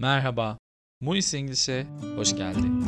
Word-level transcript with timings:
Merhaba, 0.00 0.58
Muis 1.00 1.34
İngilizce 1.34 1.86
hoş 2.16 2.36
geldin. 2.36 2.84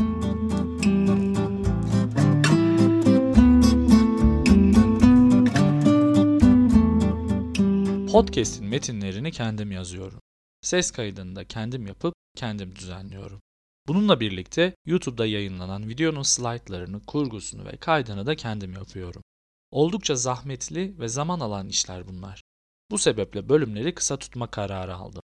Podcast'in 8.13 8.67
metinlerini 8.67 9.33
kendim 9.33 9.73
yazıyorum. 9.73 10.21
Ses 10.63 10.91
kaydını 10.91 11.37
da 11.37 11.45
kendim 11.45 11.87
yapıp 11.87 12.15
kendim 12.37 12.77
düzenliyorum. 12.77 13.41
Bununla 13.89 14.21
birlikte 14.21 14.75
YouTube'da 14.87 15.27
yayınlanan 15.27 15.89
videonun 15.89 16.23
slaytlarını, 16.23 17.07
kurgusunu 17.07 17.65
ve 17.65 17.77
kaydını 17.77 18.27
da 18.27 18.37
kendim 18.37 18.73
yapıyorum. 18.73 19.23
Oldukça 19.71 20.15
zahmetli 20.15 20.99
ve 20.99 21.09
zaman 21.09 21.41
alan 21.41 21.69
işler 21.69 22.09
bunlar. 22.09 22.43
Bu 22.91 22.99
sebeple 22.99 23.49
bölümleri 23.49 23.95
kısa 23.95 24.17
tutma 24.17 24.51
kararı 24.51 24.95
aldım. 24.95 25.23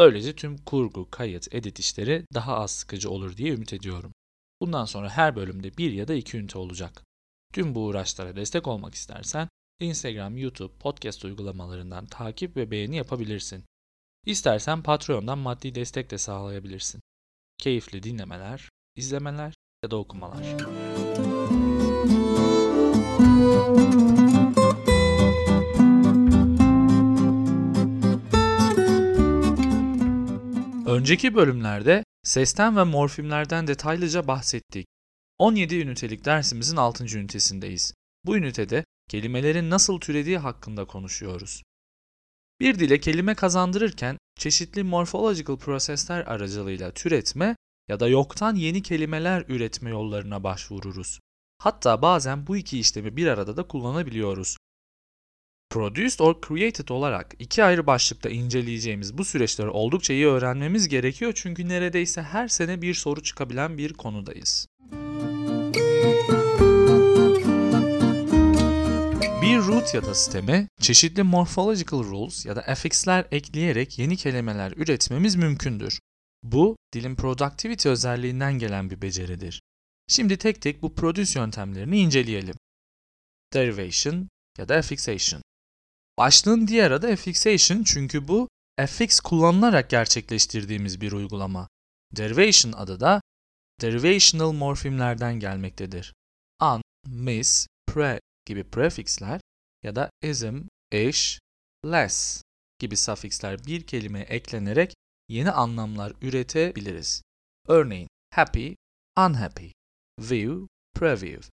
Böylece 0.00 0.36
tüm 0.36 0.58
kurgu, 0.58 1.10
kayıt, 1.10 1.54
edit 1.54 1.78
işleri 1.78 2.24
daha 2.34 2.56
az 2.56 2.70
sıkıcı 2.70 3.10
olur 3.10 3.36
diye 3.36 3.52
ümit 3.52 3.72
ediyorum. 3.72 4.12
Bundan 4.60 4.84
sonra 4.84 5.08
her 5.10 5.36
bölümde 5.36 5.76
bir 5.76 5.92
ya 5.92 6.08
da 6.08 6.14
iki 6.14 6.38
ünite 6.38 6.58
olacak. 6.58 7.02
Tüm 7.52 7.74
bu 7.74 7.84
uğraşlara 7.84 8.36
destek 8.36 8.68
olmak 8.68 8.94
istersen 8.94 9.48
Instagram, 9.80 10.36
YouTube, 10.36 10.72
podcast 10.78 11.24
uygulamalarından 11.24 12.06
takip 12.06 12.56
ve 12.56 12.70
beğeni 12.70 12.96
yapabilirsin. 12.96 13.64
İstersen 14.26 14.82
Patreon'dan 14.82 15.38
maddi 15.38 15.74
destek 15.74 16.10
de 16.10 16.18
sağlayabilirsin. 16.18 17.00
Keyifli 17.58 18.02
dinlemeler, 18.02 18.68
izlemeler 18.96 19.54
ya 19.84 19.90
da 19.90 19.96
okumalar. 19.96 20.56
Önceki 30.90 31.34
bölümlerde 31.34 32.04
sesten 32.22 32.76
ve 32.76 32.84
morfimlerden 32.84 33.66
detaylıca 33.66 34.26
bahsettik. 34.26 34.86
17 35.38 35.76
ünitelik 35.76 36.24
dersimizin 36.24 36.76
6. 36.76 37.18
ünitesindeyiz. 37.18 37.94
Bu 38.24 38.36
ünitede 38.36 38.84
kelimelerin 39.08 39.70
nasıl 39.70 40.00
türediği 40.00 40.38
hakkında 40.38 40.84
konuşuyoruz. 40.84 41.62
Bir 42.60 42.78
dile 42.78 43.00
kelime 43.00 43.34
kazandırırken 43.34 44.18
çeşitli 44.38 44.82
morphological 44.82 45.56
prosesler 45.56 46.20
aracılığıyla 46.20 46.94
türetme 46.94 47.56
ya 47.88 48.00
da 48.00 48.08
yoktan 48.08 48.54
yeni 48.54 48.82
kelimeler 48.82 49.44
üretme 49.48 49.90
yollarına 49.90 50.44
başvururuz. 50.44 51.20
Hatta 51.58 52.02
bazen 52.02 52.46
bu 52.46 52.56
iki 52.56 52.78
işlemi 52.78 53.16
bir 53.16 53.26
arada 53.26 53.56
da 53.56 53.62
kullanabiliyoruz. 53.68 54.56
Produced 55.70 56.20
or 56.20 56.34
created 56.48 56.88
olarak 56.88 57.34
iki 57.38 57.64
ayrı 57.64 57.86
başlıkta 57.86 58.28
inceleyeceğimiz 58.28 59.18
bu 59.18 59.24
süreçleri 59.24 59.68
oldukça 59.68 60.12
iyi 60.12 60.26
öğrenmemiz 60.26 60.88
gerekiyor 60.88 61.32
çünkü 61.36 61.68
neredeyse 61.68 62.22
her 62.22 62.48
sene 62.48 62.82
bir 62.82 62.94
soru 62.94 63.22
çıkabilen 63.22 63.78
bir 63.78 63.92
konudayız. 63.92 64.66
Bir 69.42 69.58
root 69.58 69.94
ya 69.94 70.04
da 70.04 70.14
sisteme 70.14 70.68
çeşitli 70.80 71.22
morphological 71.22 72.04
rules 72.04 72.46
ya 72.46 72.56
da 72.56 72.60
affix'ler 72.60 73.26
ekleyerek 73.30 73.98
yeni 73.98 74.16
kelimeler 74.16 74.72
üretmemiz 74.76 75.36
mümkündür. 75.36 76.00
Bu, 76.42 76.76
dilin 76.94 77.16
productivity 77.16 77.88
özelliğinden 77.88 78.58
gelen 78.58 78.90
bir 78.90 79.02
beceridir. 79.02 79.62
Şimdi 80.08 80.36
tek 80.36 80.62
tek 80.62 80.82
bu 80.82 80.94
produce 80.94 81.40
yöntemlerini 81.40 82.00
inceleyelim. 82.00 82.54
Derivation 83.54 84.28
ya 84.58 84.68
da 84.68 84.76
affixation. 84.76 85.42
Başlığın 86.20 86.66
diğer 86.66 86.90
adı 86.90 87.12
affixation 87.12 87.82
çünkü 87.82 88.28
bu 88.28 88.48
affix 88.78 89.20
kullanılarak 89.20 89.90
gerçekleştirdiğimiz 89.90 91.00
bir 91.00 91.12
uygulama. 91.12 91.68
Derivation 92.16 92.72
adı 92.72 93.00
da 93.00 93.20
derivational 93.80 94.52
morfimlerden 94.52 95.40
gelmektedir. 95.40 96.14
An, 96.58 96.82
mis, 97.06 97.66
pre 97.86 98.20
gibi 98.46 98.64
prefixler 98.64 99.40
ya 99.82 99.96
da 99.96 100.10
ism, 100.22 100.58
ish, 100.92 101.40
less 101.84 102.42
gibi 102.78 102.96
suffixler 102.96 103.66
bir 103.66 103.86
kelimeye 103.86 104.24
eklenerek 104.24 104.94
yeni 105.28 105.50
anlamlar 105.50 106.12
üretebiliriz. 106.22 107.22
Örneğin 107.68 108.08
happy, 108.30 108.72
unhappy, 109.18 109.68
view, 110.18 110.66
preview, 110.94 111.50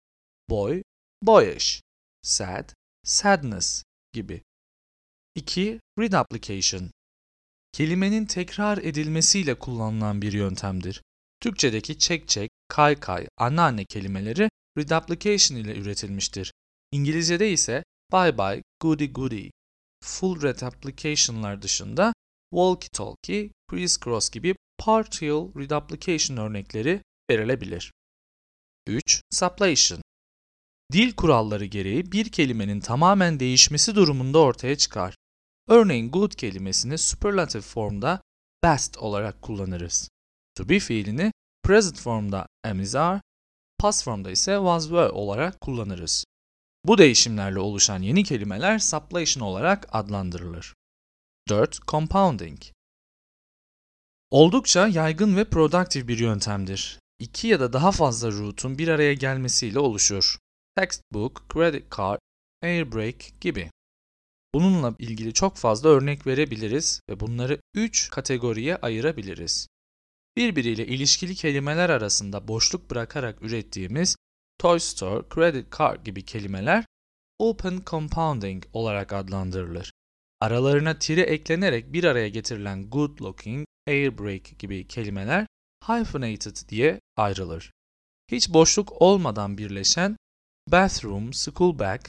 boy, 0.50 0.84
boyish, 1.22 1.81
sad, 2.22 2.70
sadness 3.04 3.84
gibi. 4.14 4.42
2. 5.35 5.79
Reduplication 6.00 6.91
Kelimenin 7.72 8.25
tekrar 8.25 8.78
edilmesiyle 8.78 9.59
kullanılan 9.59 10.22
bir 10.22 10.34
yöntemdir. 10.34 11.01
Türkçedeki 11.40 11.97
çek 11.97 12.28
çek, 12.28 12.50
kay 12.68 13.00
kay, 13.00 13.28
anneanne 13.38 13.85
kelimeleri 13.85 14.50
reduplication 14.78 15.57
ile 15.57 15.75
üretilmiştir. 15.75 16.53
İngilizce'de 16.91 17.51
ise 17.51 17.84
bye 18.13 18.38
bye, 18.38 18.63
goody 18.81 19.12
goody, 19.12 19.50
full 20.03 20.41
reduplication'lar 20.41 21.62
dışında 21.62 22.13
walkie 22.53 22.90
talkie, 22.94 23.50
criss-cross 23.72 24.31
gibi 24.31 24.56
partial 24.78 25.50
reduplication 25.56 26.38
örnekleri 26.38 27.01
verilebilir. 27.29 27.91
3. 28.88 29.22
Supplation 29.31 30.01
Dil 30.91 31.16
kuralları 31.16 31.66
gereği 31.66 32.12
bir 32.12 32.31
kelimenin 32.31 32.79
tamamen 32.79 33.40
değişmesi 33.40 33.95
durumunda 33.95 34.40
ortaya 34.40 34.78
çıkar. 34.78 35.15
Örneğin 35.68 36.12
good 36.12 36.31
kelimesini 36.31 36.98
superlative 36.98 37.62
formda 37.62 38.22
best 38.64 38.98
olarak 38.98 39.42
kullanırız. 39.42 40.09
To 40.56 40.70
be 40.70 40.80
fiilini 40.80 41.31
present 41.64 42.00
formda 42.00 42.48
am 42.64 42.80
is 42.80 42.96
are, 42.96 43.22
past 43.80 44.04
formda 44.04 44.31
ise 44.31 44.56
was 44.56 44.84
were 44.84 45.09
olarak 45.09 45.62
kullanırız. 45.62 46.25
Bu 46.86 46.98
değişimlerle 46.98 47.59
oluşan 47.59 48.02
yeni 48.02 48.24
kelimeler 48.24 48.80
supplation 48.80 49.48
olarak 49.48 49.88
adlandırılır. 49.92 50.74
4. 51.50 51.88
Compounding 51.88 52.59
Oldukça 54.31 54.88
yaygın 54.88 55.38
ve 55.38 55.50
produktif 55.50 56.08
bir 56.08 56.20
yöntemdir. 56.20 57.00
İki 57.20 57.48
ya 57.48 57.59
da 57.59 57.74
daha 57.74 57.92
fazla 57.92 58.31
root'un 58.31 58.78
bir 58.78 58.88
araya 58.88 59.14
gelmesiyle 59.14 59.80
oluşur. 59.80 60.38
Textbook, 60.75 61.46
credit 61.54 61.98
card, 61.98 62.20
airbrake 62.64 63.30
gibi. 63.42 63.72
Bununla 64.56 64.96
ilgili 65.00 65.34
çok 65.34 65.58
fazla 65.58 65.90
örnek 65.90 66.28
verebiliriz 66.28 67.02
ve 67.10 67.20
bunları 67.20 67.62
3 67.74 68.10
kategoriye 68.10 68.76
ayırabiliriz. 68.76 69.68
Birbiriyle 70.38 70.88
ilişkili 70.88 71.36
kelimeler 71.36 71.90
arasında 71.90 72.48
boşluk 72.48 72.92
bırakarak 72.92 73.42
ürettiğimiz 73.42 74.16
toy 74.58 74.80
store, 74.80 75.26
credit 75.36 75.78
card 75.78 76.06
gibi 76.06 76.26
kelimeler 76.26 76.86
open 77.40 77.82
compounding 77.86 78.64
olarak 78.74 79.14
adlandırılır. 79.14 79.92
Aralarına 80.42 81.00
tire 81.00 81.22
eklenerek 81.22 81.94
bir 81.94 82.04
araya 82.04 82.30
getirilen 82.30 82.90
good 82.90 83.22
looking, 83.22 83.66
airbrake 83.88 84.56
gibi 84.60 84.88
kelimeler 84.88 85.48
hyphenated 85.84 86.70
diye 86.70 87.00
ayrılır. 87.18 87.72
Hiç 88.32 88.54
boşluk 88.54 89.02
olmadan 89.02 89.58
birleşen 89.58 90.18
bathroom, 90.72 91.34
school 91.34 91.80
bag 91.80 92.02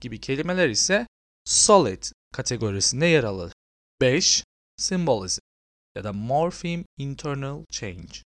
gibi 0.00 0.20
kelimeler 0.20 0.68
ise 0.68 1.06
solid 1.44 2.04
kategorisinde 2.32 3.06
yer 3.06 3.24
alır. 3.24 3.52
5. 4.00 4.44
Symbolism 4.76 5.40
ya 5.96 6.04
da 6.04 6.12
morpheme 6.12 6.84
internal 6.98 7.64
change. 7.70 8.22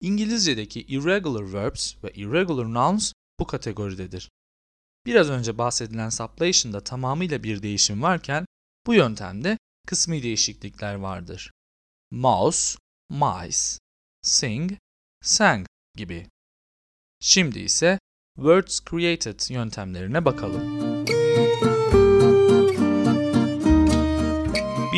İngilizce'deki 0.00 0.80
irregular 0.80 1.52
verbs 1.52 1.94
ve 2.04 2.10
irregular 2.10 2.74
nouns 2.74 3.12
bu 3.40 3.46
kategoridedir. 3.46 4.30
Biraz 5.06 5.30
önce 5.30 5.58
bahsedilen 5.58 6.08
sublation'da 6.08 6.80
tamamıyla 6.80 7.42
bir 7.42 7.62
değişim 7.62 8.02
varken 8.02 8.46
bu 8.86 8.94
yöntemde 8.94 9.58
kısmi 9.86 10.22
değişiklikler 10.22 10.94
vardır. 10.94 11.50
Mouse, 12.10 12.78
mice, 13.10 13.78
sing, 14.22 14.72
sang 15.22 15.66
gibi. 15.96 16.26
Şimdi 17.20 17.58
ise 17.58 17.98
words 18.36 18.80
created 18.90 19.50
yöntemlerine 19.50 20.24
bakalım. 20.24 20.84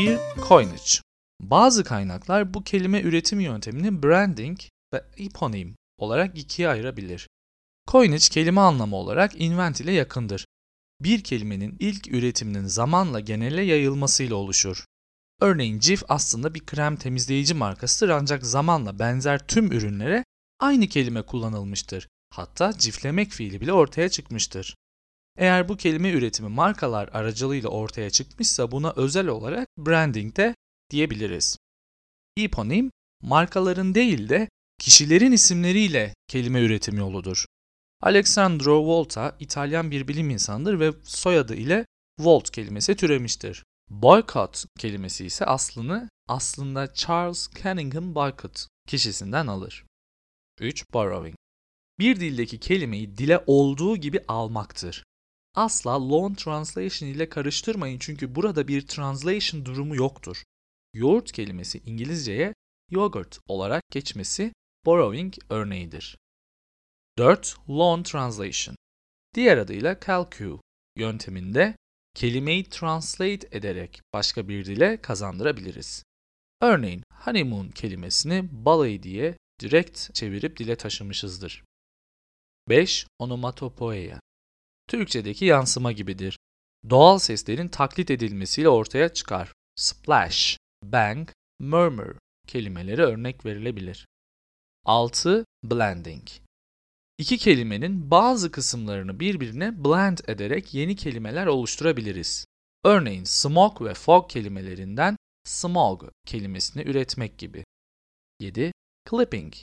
1. 0.06 0.18
Coinage 0.48 1.00
Bazı 1.40 1.84
kaynaklar 1.84 2.54
bu 2.54 2.64
kelime 2.64 3.00
üretim 3.00 3.40
yöntemini 3.40 4.02
branding 4.02 4.58
ve 4.94 5.04
eponym 5.16 5.76
olarak 5.98 6.38
ikiye 6.38 6.68
ayırabilir. 6.68 7.28
Coinage 7.90 8.24
kelime 8.30 8.60
anlamı 8.60 8.96
olarak 8.96 9.40
invent 9.40 9.80
ile 9.80 9.92
yakındır. 9.92 10.46
Bir 11.00 11.24
kelimenin 11.24 11.76
ilk 11.78 12.08
üretiminin 12.08 12.66
zamanla 12.66 13.20
genele 13.20 13.62
yayılmasıyla 13.62 14.36
oluşur. 14.36 14.84
Örneğin 15.40 15.78
Cif 15.78 16.02
aslında 16.08 16.54
bir 16.54 16.66
krem 16.66 16.96
temizleyici 16.96 17.54
markasıdır 17.54 18.08
ancak 18.08 18.46
zamanla 18.46 18.98
benzer 18.98 19.46
tüm 19.46 19.72
ürünlere 19.72 20.24
aynı 20.60 20.86
kelime 20.86 21.22
kullanılmıştır. 21.22 22.08
Hatta 22.30 22.78
ciflemek 22.78 23.30
fiili 23.30 23.60
bile 23.60 23.72
ortaya 23.72 24.08
çıkmıştır. 24.08 24.76
Eğer 25.36 25.68
bu 25.68 25.76
kelime 25.76 26.10
üretimi 26.10 26.48
markalar 26.48 27.08
aracılığıyla 27.12 27.68
ortaya 27.68 28.10
çıkmışsa 28.10 28.70
buna 28.70 28.92
özel 28.96 29.26
olarak 29.26 29.68
branding 29.78 30.36
de 30.36 30.54
diyebiliriz. 30.90 31.58
Eponym 32.36 32.90
markaların 33.22 33.94
değil 33.94 34.28
de 34.28 34.48
kişilerin 34.78 35.32
isimleriyle 35.32 36.14
kelime 36.28 36.60
üretim 36.60 36.98
yoludur. 36.98 37.44
Alessandro 38.00 38.86
Volta 38.86 39.36
İtalyan 39.40 39.90
bir 39.90 40.08
bilim 40.08 40.30
insanıdır 40.30 40.80
ve 40.80 40.92
soyadı 41.04 41.54
ile 41.54 41.86
Volt 42.18 42.50
kelimesi 42.50 42.96
türemiştir. 42.96 43.64
Boycott 43.90 44.64
kelimesi 44.78 45.26
ise 45.26 45.44
aslını 45.44 46.08
aslında 46.28 46.94
Charles 46.94 47.48
Cunningham 47.62 48.14
Boycott 48.14 48.66
kişisinden 48.86 49.46
alır. 49.46 49.84
3. 50.60 50.92
Borrowing 50.92 51.34
Bir 51.98 52.20
dildeki 52.20 52.60
kelimeyi 52.60 53.16
dile 53.16 53.44
olduğu 53.46 53.96
gibi 53.96 54.20
almaktır. 54.28 55.04
Asla 55.56 56.08
loan 56.08 56.34
translation 56.34 57.08
ile 57.08 57.28
karıştırmayın 57.28 57.98
çünkü 57.98 58.34
burada 58.34 58.68
bir 58.68 58.86
translation 58.86 59.64
durumu 59.64 59.96
yoktur. 59.96 60.42
Yoğurt 60.94 61.32
kelimesi 61.32 61.78
İngilizceye 61.86 62.54
yogurt 62.90 63.38
olarak 63.46 63.82
geçmesi 63.90 64.52
borrowing 64.86 65.34
örneğidir. 65.50 66.16
4. 67.18 67.56
Loan 67.68 68.02
translation 68.02 68.76
Diğer 69.34 69.58
adıyla 69.58 70.00
calcu 70.06 70.60
yönteminde 70.96 71.76
kelimeyi 72.14 72.64
translate 72.64 73.48
ederek 73.50 74.00
başka 74.12 74.48
bir 74.48 74.64
dile 74.64 75.00
kazandırabiliriz. 75.02 76.02
Örneğin 76.60 77.02
honeymoon 77.12 77.68
kelimesini 77.68 78.48
balayı 78.64 79.02
diye 79.02 79.36
direkt 79.60 80.14
çevirip 80.14 80.58
dile 80.58 80.76
taşımışızdır. 80.76 81.64
5. 82.68 83.06
Onomatopoeia 83.18 84.20
Türkçedeki 84.88 85.44
yansıma 85.44 85.92
gibidir. 85.92 86.38
Doğal 86.90 87.18
seslerin 87.18 87.68
taklit 87.68 88.10
edilmesiyle 88.10 88.68
ortaya 88.68 89.08
çıkar. 89.08 89.52
Splash, 89.76 90.58
bang, 90.84 91.28
murmur 91.60 92.14
kelimeleri 92.46 93.02
örnek 93.02 93.46
verilebilir. 93.46 94.06
6. 94.84 95.44
Blending 95.64 96.28
İki 97.18 97.38
kelimenin 97.38 98.10
bazı 98.10 98.50
kısımlarını 98.50 99.20
birbirine 99.20 99.84
blend 99.84 100.18
ederek 100.28 100.74
yeni 100.74 100.96
kelimeler 100.96 101.46
oluşturabiliriz. 101.46 102.46
Örneğin 102.84 103.24
smoke 103.24 103.84
ve 103.84 103.94
fog 103.94 104.30
kelimelerinden 104.30 105.16
smog 105.44 106.10
kelimesini 106.26 106.82
üretmek 106.82 107.38
gibi. 107.38 107.64
7. 108.40 108.72
Clipping 109.10 109.54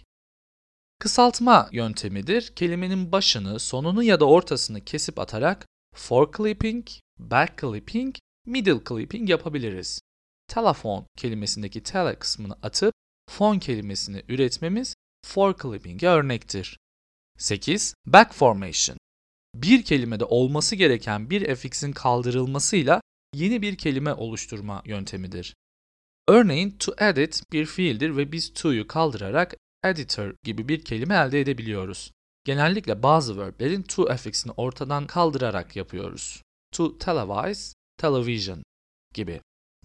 Kısaltma 1.04 1.70
yöntemidir. 1.72 2.54
Kelimenin 2.56 3.12
başını, 3.12 3.60
sonunu 3.60 4.04
ya 4.04 4.20
da 4.20 4.26
ortasını 4.26 4.86
kesip 4.86 5.20
atarak 5.20 5.68
foreclipping, 5.96 6.88
backclipping, 7.20 8.16
middle 8.46 8.80
clipping 8.90 9.30
yapabiliriz. 9.30 10.02
Telefon 10.48 11.06
kelimesindeki 11.18 11.84
tele 11.84 12.16
kısmını 12.16 12.54
atıp 12.54 12.94
phone 13.30 13.60
kelimesini 13.60 14.24
üretmemiz 14.28 14.96
foreclipping'e 15.26 16.08
örnektir. 16.08 16.78
8. 17.38 17.94
Back 18.06 18.34
formation. 18.34 18.98
Bir 19.56 19.84
kelimede 19.84 20.26
olması 20.26 20.76
gereken 20.76 21.30
bir 21.30 21.50
affix'in 21.50 21.92
kaldırılmasıyla 21.92 23.02
yeni 23.34 23.62
bir 23.62 23.78
kelime 23.78 24.14
oluşturma 24.14 24.82
yöntemidir. 24.86 25.56
Örneğin 26.28 26.72
to 26.72 26.94
edit 27.00 27.44
bir 27.52 27.66
fiildir 27.66 28.18
ve 28.18 28.32
biz 28.32 28.54
to'yu 28.54 28.88
kaldırarak 28.88 29.56
editor 29.84 30.34
gibi 30.44 30.68
bir 30.68 30.86
kelime 30.86 31.16
elde 31.16 31.42
edebiliyoruz. 31.42 32.12
Genellikle 32.46 33.04
bazı 33.04 33.38
verblerin 33.38 33.82
to 33.82 34.04
affix'ini 34.04 34.52
ortadan 34.58 35.08
kaldırarak 35.08 35.76
yapıyoruz. 35.76 36.42
To 36.72 36.98
televise, 36.98 37.74
television 37.98 38.64
gibi. 39.14 39.42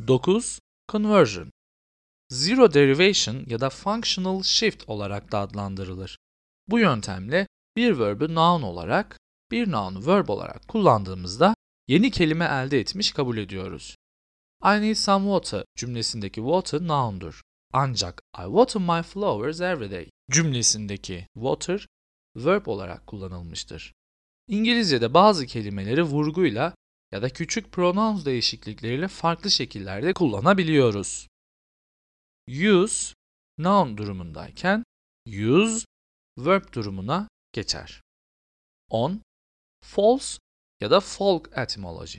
9. 0.06 0.58
Conversion. 0.88 1.50
Zero 2.30 2.74
derivation 2.74 3.44
ya 3.46 3.60
da 3.60 3.70
functional 3.70 4.42
shift 4.42 4.88
olarak 4.88 5.32
da 5.32 5.38
adlandırılır. 5.38 6.18
Bu 6.68 6.78
yöntemle 6.78 7.46
bir 7.76 7.98
verb'ü 7.98 8.34
noun 8.34 8.62
olarak, 8.62 9.18
bir 9.50 9.72
noun'u 9.72 10.06
verb 10.06 10.28
olarak 10.28 10.68
kullandığımızda 10.68 11.54
yeni 11.88 12.10
kelime 12.10 12.44
elde 12.44 12.80
etmiş 12.80 13.12
kabul 13.12 13.36
ediyoruz. 13.36 13.96
I 14.64 14.82
need 14.82 14.94
some 14.94 15.24
water 15.24 15.64
cümlesindeki 15.76 16.40
water 16.40 16.80
noun'dur. 16.80 17.42
Ancak 17.72 18.22
I 18.38 18.44
water 18.44 18.80
my 18.80 19.02
flowers 19.02 19.60
every 19.60 19.90
day 19.90 20.10
cümlesindeki 20.30 21.26
water 21.34 21.86
verb 22.36 22.66
olarak 22.66 23.06
kullanılmıştır. 23.06 23.92
İngilizce'de 24.48 25.14
bazı 25.14 25.46
kelimeleri 25.46 26.02
vurguyla 26.02 26.74
ya 27.12 27.22
da 27.22 27.28
küçük 27.30 27.72
pronouns 27.72 28.24
değişiklikleriyle 28.24 29.08
farklı 29.08 29.50
şekillerde 29.50 30.12
kullanabiliyoruz. 30.12 31.28
Use 32.48 33.14
noun 33.58 33.98
durumundayken 33.98 34.84
use 35.26 35.86
verb 36.38 36.72
durumuna 36.72 37.28
geçer. 37.52 38.02
10. 38.90 39.22
False 39.84 40.38
ya 40.80 40.90
da 40.90 41.00
folk 41.00 41.50
etymology. 41.58 42.18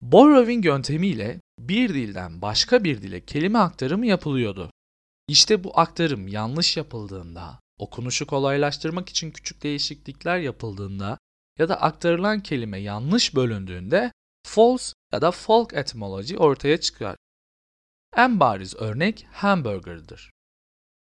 Borrowing 0.00 0.64
yöntemiyle 0.64 1.40
bir 1.68 1.94
dilden 1.94 2.42
başka 2.42 2.84
bir 2.84 3.02
dile 3.02 3.24
kelime 3.24 3.58
aktarımı 3.58 4.06
yapılıyordu. 4.06 4.70
İşte 5.28 5.64
bu 5.64 5.80
aktarım 5.80 6.28
yanlış 6.28 6.76
yapıldığında, 6.76 7.60
okunuşu 7.78 8.26
kolaylaştırmak 8.26 9.08
için 9.08 9.30
küçük 9.30 9.62
değişiklikler 9.62 10.38
yapıldığında 10.38 11.18
ya 11.58 11.68
da 11.68 11.80
aktarılan 11.80 12.40
kelime 12.40 12.78
yanlış 12.78 13.34
bölündüğünde 13.34 14.12
false 14.46 14.92
ya 15.12 15.22
da 15.22 15.30
folk 15.30 15.74
etymology 15.74 16.36
ortaya 16.36 16.80
çıkar. 16.80 17.16
En 18.16 18.40
bariz 18.40 18.74
örnek 18.74 19.26
hamburger'dır. 19.32 20.30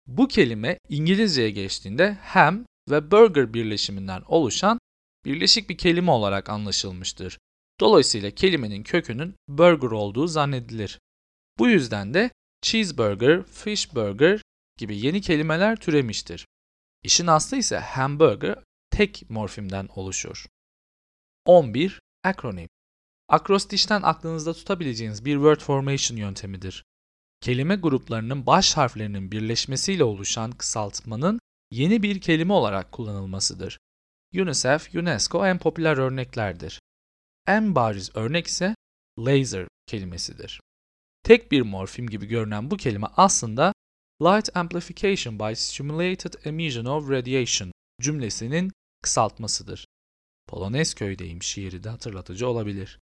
Bu 0.06 0.28
kelime 0.28 0.78
İngilizceye 0.88 1.50
geçtiğinde 1.50 2.12
ham 2.12 2.66
ve 2.90 3.10
burger 3.10 3.54
birleşiminden 3.54 4.22
oluşan 4.26 4.78
birleşik 5.24 5.70
bir 5.70 5.78
kelime 5.78 6.10
olarak 6.10 6.50
anlaşılmıştır. 6.50 7.38
Dolayısıyla 7.81 8.31
kelimenin 8.31 8.82
kökünün 8.82 9.34
burger 9.49 9.90
olduğu 9.90 10.26
zannedilir. 10.26 10.99
Bu 11.58 11.69
yüzden 11.69 12.14
de 12.14 12.31
cheeseburger, 12.62 13.43
fish 13.43 13.94
burger 13.94 14.43
gibi 14.78 14.99
yeni 14.99 15.20
kelimeler 15.20 15.76
türemiştir. 15.76 16.46
İşin 17.02 17.26
aslı 17.26 17.56
ise 17.56 17.78
hamburger 17.78 18.58
tek 18.90 19.31
morfimden 19.31 19.88
oluşur. 19.94 20.46
11. 21.44 22.00
Akronim 22.25 22.69
Akrostişten 23.28 24.02
aklınızda 24.02 24.52
tutabileceğiniz 24.52 25.25
bir 25.25 25.34
word 25.34 25.61
formation 25.61 26.19
yöntemidir. 26.19 26.84
Kelime 27.40 27.76
gruplarının 27.76 28.46
baş 28.46 28.76
harflerinin 28.76 29.32
birleşmesiyle 29.32 30.05
oluşan 30.05 30.52
kısaltmanın 30.52 31.41
yeni 31.70 32.03
bir 32.03 32.20
kelime 32.20 32.53
olarak 32.53 32.93
kullanılmasıdır. 32.93 33.79
UNICEF, 34.34 34.94
UNESCO 34.94 35.46
en 35.46 35.58
popüler 35.58 35.96
örneklerdir. 35.96 36.81
En 37.46 37.74
bariz 37.74 38.10
örnek 38.15 38.46
ise 38.46 38.74
laser 39.19 39.69
kelimesidir. 39.86 40.60
Tek 41.22 41.53
bir 41.53 41.62
morfim 41.62 42.06
gibi 42.06 42.26
görünen 42.26 42.70
bu 42.70 42.76
kelime 42.76 43.06
aslında 43.17 43.72
Light 44.22 44.56
Amplification 44.56 45.38
by 45.38 45.55
Stimulated 45.55 46.34
Emission 46.44 46.84
of 46.84 47.10
Radiation 47.10 47.72
cümlesinin 48.00 48.72
kısaltmasıdır. 49.03 49.86
Polonezköy'deyim 50.46 51.43
şiiri 51.43 51.84
de 51.84 51.88
hatırlatıcı 51.88 52.48
olabilir. 52.48 52.98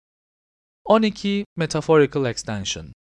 12. 0.85 1.45
Metaphorical 1.55 2.25
Extension 2.25 2.93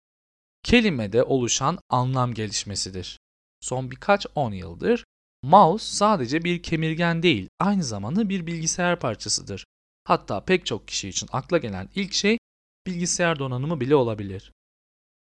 Kelimede 0.62 1.22
oluşan 1.22 1.78
anlam 1.88 2.34
gelişmesidir. 2.34 3.18
Son 3.60 3.90
birkaç 3.90 4.26
on 4.34 4.52
yıldır 4.52 5.04
mouse 5.42 5.96
sadece 5.96 6.44
bir 6.44 6.62
kemirgen 6.62 7.22
değil, 7.22 7.48
aynı 7.60 7.84
zamanda 7.84 8.28
bir 8.28 8.46
bilgisayar 8.46 9.00
parçasıdır. 9.00 9.64
Hatta 10.04 10.44
pek 10.44 10.66
çok 10.66 10.88
kişi 10.88 11.08
için 11.08 11.28
akla 11.32 11.58
gelen 11.58 11.88
ilk 11.94 12.12
şey 12.12 12.38
bilgisayar 12.86 13.38
donanımı 13.38 13.80
bile 13.80 13.94
olabilir. 13.94 14.52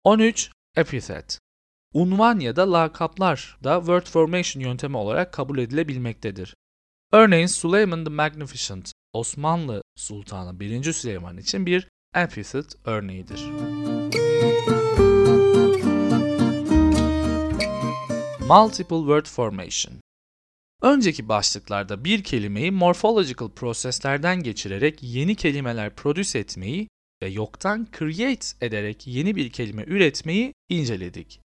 13. 0.04 0.50
Epithet 0.76 1.38
Unvan 1.92 2.40
ya 2.40 2.56
da 2.56 2.73
lakaplar 2.73 3.59
da 3.64 3.78
word 3.78 4.06
formation 4.06 4.62
yöntemi 4.62 4.97
olarak 4.97 5.33
kabul 5.33 5.59
edilebilmektedir. 5.59 6.54
Örneğin 7.12 7.47
Süleyman 7.47 8.04
the 8.04 8.11
Magnificent, 8.11 8.92
Osmanlı 9.12 9.83
Sultanı 9.97 10.61
1. 10.61 10.92
Süleyman 10.92 11.38
için 11.38 11.66
bir 11.66 11.88
epithet 12.14 12.76
örneğidir. 12.85 13.44
Multiple 18.49 18.97
Word 18.97 19.26
Formation 19.26 20.03
Önceki 20.84 21.28
başlıklarda 21.28 22.04
bir 22.04 22.24
kelimeyi 22.24 22.70
morphological 22.70 23.50
proseslerden 23.50 24.42
geçirerek 24.42 25.02
yeni 25.02 25.34
kelimeler 25.34 25.94
produce 25.94 26.38
etmeyi 26.38 26.88
ve 27.22 27.28
yoktan 27.28 27.88
create 27.98 28.46
ederek 28.60 29.06
yeni 29.06 29.36
bir 29.36 29.50
kelime 29.50 29.84
üretmeyi 29.84 30.54
inceledik. 30.68 31.40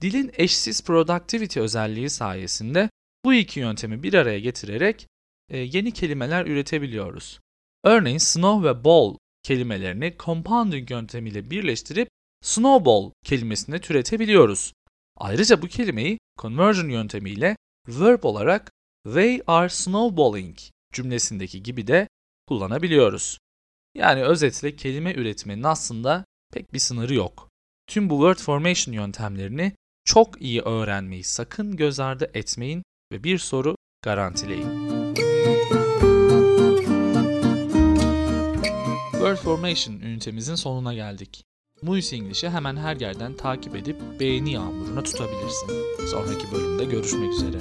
Dilin 0.00 0.32
eşsiz 0.34 0.84
productivity 0.84 1.60
özelliği 1.60 2.10
sayesinde 2.10 2.90
bu 3.24 3.34
iki 3.34 3.60
yöntemi 3.60 4.02
bir 4.02 4.14
araya 4.14 4.38
getirerek 4.38 5.06
e, 5.50 5.58
yeni 5.58 5.92
kelimeler 5.92 6.46
üretebiliyoruz. 6.46 7.40
Örneğin 7.84 8.18
snow 8.18 8.68
ve 8.68 8.84
ball 8.84 9.16
kelimelerini 9.42 10.14
compounding 10.18 10.90
yöntemiyle 10.90 11.50
birleştirip 11.50 12.08
snowball 12.42 13.10
kelimesini 13.24 13.80
türetebiliyoruz. 13.80 14.72
Ayrıca 15.16 15.62
bu 15.62 15.66
kelimeyi 15.66 16.18
conversion 16.40 16.88
yöntemiyle 16.88 17.56
verb 17.88 18.24
olarak 18.24 18.70
they 19.12 19.42
are 19.46 19.68
snowballing 19.68 20.58
cümlesindeki 20.92 21.62
gibi 21.62 21.86
de 21.86 22.08
kullanabiliyoruz. 22.48 23.38
Yani 23.94 24.24
özetle 24.24 24.76
kelime 24.76 25.14
üretmenin 25.14 25.62
aslında 25.62 26.24
pek 26.52 26.72
bir 26.72 26.78
sınırı 26.78 27.14
yok. 27.14 27.48
Tüm 27.86 28.10
bu 28.10 28.14
word 28.14 28.38
formation 28.38 28.94
yöntemlerini 28.94 29.72
çok 30.04 30.42
iyi 30.42 30.60
öğrenmeyi 30.60 31.24
sakın 31.24 31.76
göz 31.76 32.00
ardı 32.00 32.30
etmeyin 32.34 32.82
ve 33.12 33.24
bir 33.24 33.38
soru 33.38 33.76
garantileyin. 34.02 34.94
Word 39.24 39.36
Formation 39.36 39.94
ünitemizin 39.94 40.54
sonuna 40.54 40.94
geldik. 40.94 41.44
Muis 41.82 42.12
English'i 42.12 42.50
hemen 42.50 42.76
her 42.76 42.96
yerden 42.96 43.36
takip 43.36 43.76
edip 43.76 43.96
beğeni 44.20 44.52
yağmuruna 44.52 45.02
tutabilirsin. 45.02 45.68
Sonraki 46.10 46.52
bölümde 46.52 46.84
görüşmek 46.84 47.32
üzere. 47.32 47.58